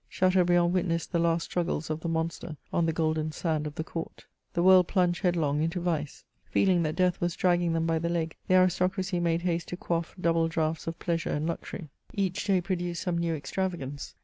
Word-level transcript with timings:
Chateaubriand 0.09 0.73
witnessed 0.73 1.11
the 1.11 1.19
last 1.19 1.43
struggles 1.43 1.91
of 1.91 1.99
the 1.99 2.09
monster 2.09 2.57
on 2.73 2.87
the 2.87 2.91
golden 2.91 3.31
sand 3.31 3.67
of 3.67 3.75
the 3.75 3.83
Court. 3.83 4.25
The 4.53 4.63
world 4.63 4.87
plunged 4.87 5.21
headlong 5.21 5.61
into 5.61 5.79
vice. 5.79 6.23
Feeling 6.45 6.81
that 6.81 6.95
death 6.95 7.21
was 7.21 7.35
dragging 7.35 7.73
them 7.73 7.85
by 7.85 7.99
the 7.99 8.09
leg, 8.09 8.35
the 8.47 8.55
aristocracy 8.55 9.19
made 9.19 9.43
haste 9.43 9.67
to 9.67 9.77
quaff 9.77 10.15
double 10.19 10.47
draughts 10.47 10.87
of 10.87 10.97
pleasure 10.97 11.29
and 11.29 11.45
luxury. 11.45 11.89
Each 12.15 12.43
day 12.45 12.61
produced 12.61 13.03
some 13.03 13.19
new 13.19 13.35
extravagance. 13.35 14.15